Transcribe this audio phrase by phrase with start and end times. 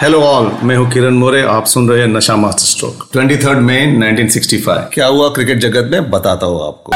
[0.00, 3.78] Hello all मैं हूँ किरण मोरे आप सुन रहे हैं नशा मास्टर स्ट्रोक 23 मई
[3.96, 6.92] 1965 क्या हुआ क्रिकेट जगत में बताता हूँ आपको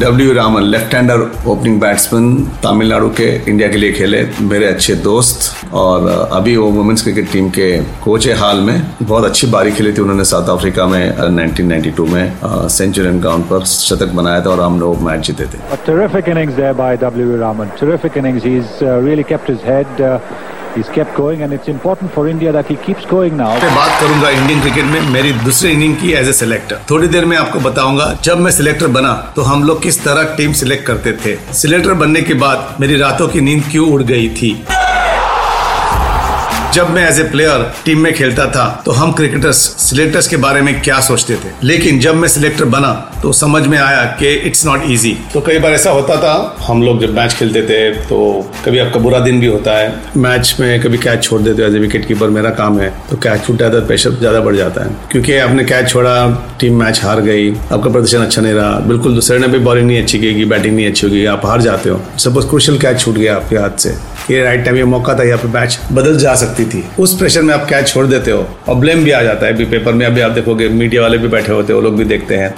[0.00, 2.26] W Raman left hander opening batsman
[2.62, 4.22] Tamil Nadu के इंडिया के लिए खेले
[4.52, 7.68] मेरे अच्छे दोस्त और अभी वो वुमेन्स क्रिकेट टीम के
[8.04, 12.08] कोच है हाल में बहुत अच्छी बारी खेली थी उन्होंने साउथ अफ्रीका में अ, 1992
[12.14, 16.32] में सेंचुरियन ग्राउंड पर शतक बनाया था और हम लोग मैच जीते थे A terrific
[16.34, 17.36] innings there by W.
[17.44, 17.70] Raman.
[17.82, 18.42] Terrific innings.
[18.50, 20.04] He's uh, really kept his head.
[20.08, 20.18] Uh,
[23.70, 27.36] बात करूँगा इंडियन क्रिकेट में, मेरी दूसरी इनिंग की एज ए सिलेक्टर थोड़ी देर में
[27.36, 31.36] आपको बताऊँगा, जब मैं सिलेक्टर बना तो हम लोग किस तरह टीम सिलेक्ट करते थे।
[31.54, 34.52] सिलेक्टर बनने के बाद मेरी रातों की नींद क्यों उड़ गई थी?
[36.74, 40.60] जब मैं एज ए प्लेयर टीम में खेलता था तो हम क्रिकेटर्स सिलेक्टर्स के बारे
[40.60, 41.50] में क्या सोचते थे?
[41.62, 42.92] लेकिन जब मैं सिलेक्टर बना
[43.24, 46.82] तो समझ में आया कि इट्स नॉट इजी तो कई बार ऐसा होता था हम
[46.82, 48.18] लोग जब मैच खेलते थे तो
[48.64, 51.76] कभी आपका बुरा दिन भी होता है। मैच में कभी कैच छोड़ देते हो एज
[51.76, 54.84] ए विकेट कीपर मेरा काम है तो कैच छूट जाता है प्रेशर ज़्यादा बढ़ जाता
[54.84, 56.14] है। क्योंकि आपने कैच छोड़ा
[56.60, 60.02] टीम मैच हार गई आपका प्रदर्शन अच्छा नहीं रहा। बिल्कुल दूसरे ने भी बॉलिंग नहीं
[60.02, 63.36] अच्छी की बैटिंग नहीं अच्छी होगी आप हार जाते हो। सपोज़ क्रुशियल कैच छूट गया
[63.36, 63.94] आपके हाथ से
[64.30, 67.42] ये राइट टाइम ये मौका था यहाँ पे मैच बदल जा सकती थी। उस प्रेशर
[67.42, 70.06] में आप कैच छोड़ देते हो और ब्लेम भी आ जाता है अभी पेपर में
[70.06, 72.54] अभी आप देखोगे मीडिया वाले भी बैठे होते हैं वो लोग भी देखते हैं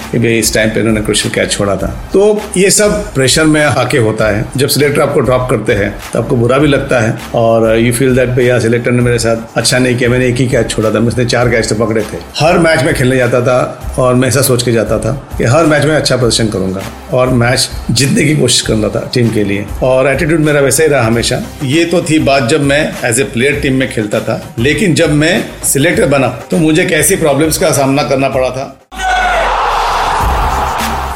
[0.56, 4.44] टाइम पे इन्होंने क्रुशियल कैच छोड़ा था। तो ये सब प्रेशर में आके होता है।
[4.56, 8.16] जब सिलेक्टर आपको ड्रॉप करते हैं तो आपको बुरा भी लगता है और यू फील
[8.16, 11.00] दैट भैया सिलेक्टर ने मेरे साथ अच्छा नहीं किया, मैंने एक ही कैच छोड़ा था
[11.00, 14.42] मैंने चार कैच तो पकड़े थे। हर मैच में खेलने जाता था और मैं ऐसा
[14.42, 18.36] सोच के जाता था कि हर मैच में अच्छा प्रदर्शन करूँगा और मैच जीतने की
[18.36, 22.02] कोशिश करना था टीम के लिए। और एटीट्यूड मेरा वैसे ही रहा हमेशा। ये तो
[22.02, 26.06] थी बात जब मैं एज ए प्लेयर टीम में खेलता था। लेकिन जब मैं सिलेक्टर
[26.08, 28.66] बना तो मुझे कैसी प्रॉब्लम्स का सामना करना पड़ा था?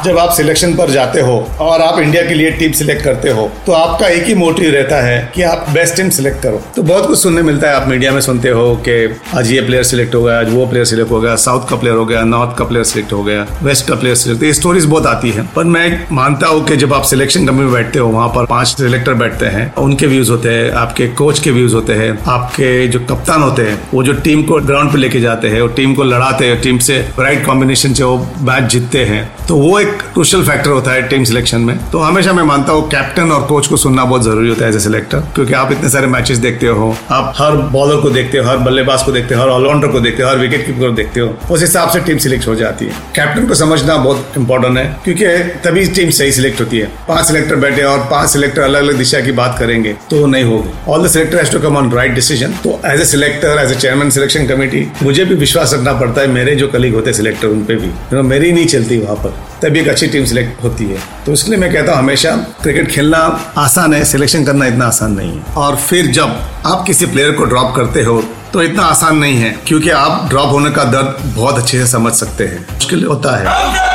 [0.05, 3.49] जब आप सिलेक्शन पर जाते हो और आप इंडिया के लिए टीम सिलेक्ट करते हो
[3.65, 7.07] तो आपका एक ही मोटिव रहता है कि आप बेस्ट टीम सिलेक्ट करो। तो बहुत
[7.07, 8.93] कुछ सुनने मिलता है, आप मीडिया में सुनते हो कि
[9.37, 11.97] आज ये प्लेयर सिलेक्ट हो गया, आज वो प्लेयर सिलेक्ट हो गया साउथ का प्लेयर
[11.97, 15.05] हो गया नॉर्थ का प्लेयर सिलेक्ट हो गया वेस्ट का प्लेयर सिलेक्ट ये स्टोरीज बहुत
[15.05, 18.27] आती है। पर मैं मानता हूँ कि जब आप सिलेक्शन कमेटी में बैठते हो, वहाँ
[18.29, 22.17] पर पाँच सिलेक्टर बैठते हैं, उनके व्यूज़ होते हैं, आपके कोच के व्यूज़ होते हैं,
[22.29, 25.73] आपके जो कप्तान होते हैं, वो जो टीम को ग्राउंड पे लेके जाते हैं और
[25.75, 29.79] टीम को लड़ाते हैं टीम से राइट कॉम्बिनेशन से वो मैच जीतते हैं तो वो
[29.79, 33.45] एक क्रूशल फैक्टर होता है टीम सिलेक्शन में। तो हमेशा मैं मानता हूँ कैप्टन और
[33.47, 36.37] कोच को सुनना बहुत ज़रूरी होता है एज ए सिलेक्टर क्योंकि आप इतने सारे मैचेस
[36.39, 39.87] देखते हो, आप हर बॉलर को देखते हो, हर बल्लेबाज को देखते हो, हर ऑलराउंडर
[39.87, 42.55] को देखते हो, हर विकेट कीपर को देखते हो, उस हिसाब से टीम सिलेक्ट हो
[42.55, 45.25] जाती है। कैप्टन को समझना बहुत इंपॉर्टेंट है, क्योंकि
[45.63, 49.19] तभी टीम सही सिलेक्ट होती है। पाँच सिलेक्टर बैठे और पाँच सिलेक्टर अलग अलग दिशा
[49.19, 52.53] की बात करेंगे तो नहीं होगी। All the selector has to come on right decision
[52.63, 56.27] तो as a selector as a chairman selection committee मुझे भी विश्वास रखना पड़ता है
[56.29, 59.87] मेरे जो कलीग होते सिलेक्टर उन पे भी। मेरी नहीं चलती वहाँ पर। तभी एक
[59.87, 63.17] अच्छी टीम सिलेक्ट होती है। तो इसलिए मैं कहता हूँ हमेशा क्रिकेट खेलना
[63.57, 67.45] आसान है सिलेक्शन करना इतना आसान नहीं है। और फिर जब आप किसी प्लेयर को
[67.45, 68.21] ड्रॉप करते हो
[68.53, 72.13] तो इतना आसान नहीं है, क्योंकि आप ड्रॉप होने का दर्द बहुत अच्छे से समझ
[72.13, 73.90] सकते हैं। मुश्किल होता है।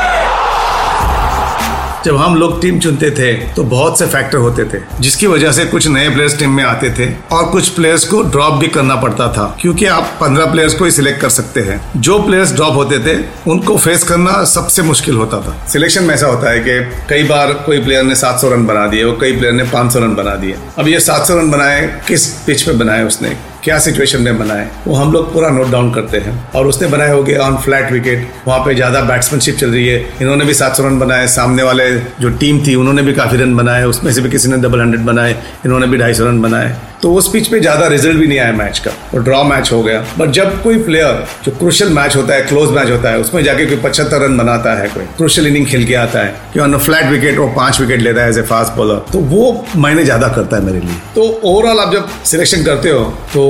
[2.06, 5.64] जब हम लोग टीम चुनते थे तो बहुत से फैक्टर होते थे, जिसकी वजह से
[5.66, 9.26] कुछ नए प्लेयर्स टीम में आते थे और कुछ प्लेयर्स को ड्रॉप भी करना पड़ता
[9.32, 12.98] था, क्योंकि आप पंद्रह प्लेयर्स को ही सिलेक्ट कर सकते हैं। जो प्लेयर्स ड्रॉप होते
[12.98, 13.16] थे,
[13.50, 17.52] उनको फेस करना सबसे मुश्किल होता था। सिलेक्शन में ऐसा होता है कि कई बार
[17.66, 20.56] कोई प्लेयर ने 700 रन बना दिए, और कई प्लेयर ने 500 रन बना दिए।
[20.78, 23.36] अब ये 700 रन बनाए, किस पिच पे बनाए उसने?
[23.66, 27.10] क्या सिचुएशन ने बनाए वो हम लोग पूरा नोट डाउन करते हैं। और उसने बनाए
[27.10, 30.84] हो गए ऑन फ्लैट विकेट वहाँ पे ज़्यादा बैट्समैनशिप चल रही है। इन्होंने भी 700
[30.84, 31.90] रन बनाए। सामने वाले
[32.20, 35.04] जो टीम थी, उन्होंने भी काफ़ी रन बनाए। उसमें से भी किसी ने डबल हंड्रेड
[35.04, 35.32] बनाए।
[35.66, 38.52] इन्होंने भी ढाई सौ रन बनाए। तो उस पिच पे ज़्यादा रिज़ल्ट भी नहीं आया
[38.54, 42.34] मैच का। और ड्रॉ मैच हो गया। बट जब कोई प्लेयर जो क्रुशियल मैच होता
[42.34, 45.66] है क्लोज मैच होता है, उसमें जाके कोई पचहत्तर रन बनाता है कोई क्रुशियल इनिंग
[45.66, 48.42] खेल के आता है, कि ऑन फ्लैट विकेट और पाँच विकेट लेता है एज ए
[48.44, 52.64] फास्ट बॉलर तो वो मायने ज़्यादा करता है मेरे लिए। तो ओवरऑल आप जब सिलेक्शन
[52.64, 53.04] करते हो
[53.34, 53.46] तो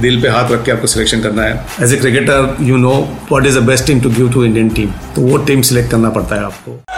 [0.00, 2.94] दिल पे हाथ रख के आपको सिलेक्शन करना है। As a cricketer you know
[3.32, 6.10] what is the best team to give to Indian team तो वो टीम सिलेक्ट करना
[6.10, 6.95] पड़ता है आपको।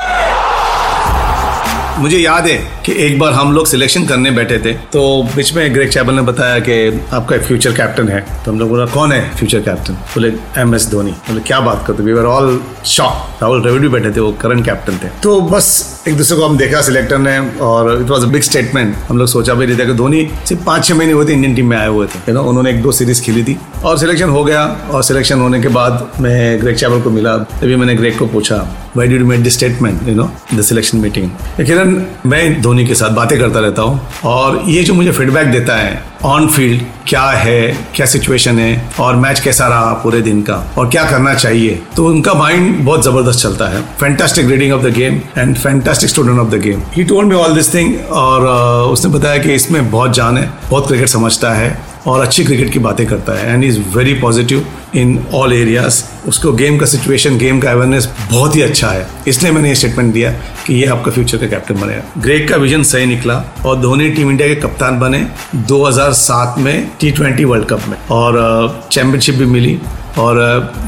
[1.99, 2.57] मुझे याद है
[2.87, 5.01] कि एक बार हम लोग सिलेक्शन करने बैठे थे तो
[5.35, 8.69] बीच में ग्रेक चैबल ने बताया कि आपका एक फ्यूचर कैप्टन है। तो हम लोग
[8.69, 12.25] बोला, कौन है फ्यूचर कैप्टन बोले एम एस धोनी बोले, क्या बात करते we were
[12.27, 16.37] all shock Rahul Dravid भी बैठे थे, वो करंट कैप्टन थे। तो बस एक दूसरे
[16.39, 19.67] को हम देखा सिलेक्टर ने और it was a big statement हम लोग सोचा भी
[19.67, 22.07] नहीं था कि धोनी सिर्फ़ पाँच छह महीने हुए थे इंडियन टीम में आए हुए
[22.07, 25.61] थे। ना उन्होंने एक दो सीरीज़ खेली थी। और सिलेक्शन हो गया और सिलेक्शन होने
[25.63, 28.57] के बाद मैं ग्रेग चैबल को मिला। तभी मैंने ग्रेग को पूछा
[28.97, 33.11] why did made this statement you know the selection meeting Kiran मैं धोनी के साथ
[33.17, 37.61] बातें करता रहता हूँ और ये जो मुझे फीडबैक देता है ऑन फ़ील्ड क्या है
[37.95, 41.83] क्या सिचुएशन है और मैच कैसा रहा पूरे दिन का और क्या करना चाहिए?
[41.97, 46.39] तो उनका माइंड बहुत ज़बरदस्त चलता है। Fantastic reading of the game and fantastic student
[46.39, 49.91] of the game he told me all this thing और uh, उसने बताया कि इसमें
[49.91, 51.79] बहुत जान है बहुत क्रिकेट समझता है।
[52.09, 56.53] और अच्छी क्रिकेट की बातें करता है and is very positive in all areas उसको
[56.53, 60.31] गेम का सिचुएशन गेम का अवेयरनेस बहुत ही अच्छा है। इसलिए मैंने ये स्टेटमेंट दिया
[60.67, 64.31] कि ये आपका फ्यूचर का कैप्टन बनेगा ग्रेक का विजन सही निकला और धोनी टीम
[64.31, 65.27] इंडिया के कप्तान बने
[65.69, 69.79] 2007 में टी ट्वेंटी वर्ल्ड कप में। और चैंपियनशिप भी मिली।
[70.19, 70.41] और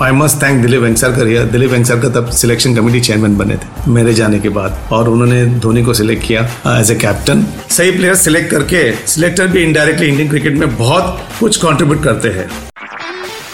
[0.02, 4.14] I must thank Dilip Vengsarkar here Dilip Vengsarkar तब सिलेक्शन कमेटी चेयरमैन बने थे मेरे
[4.14, 6.42] जाने के बाद। और उन्होंने धोनी को सिलेक्ट किया
[6.78, 11.56] एज ए कैप्टन सही प्लेयर सिलेक्ट करके सिलेक्टर भी इनडायरेक्टली इंडियन क्रिकेट में बहुत कुछ
[11.62, 12.48] कॉन्ट्रीब्यूट करते हैं।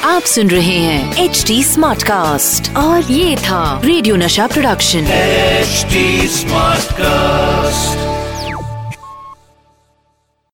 [0.05, 6.29] आप सुन रहे हैं एच डी स्मार्ट कास्ट और ये था रेडियो नशा प्रोडक्शन एचडी
[6.29, 8.06] स्मार्ट Smartcast.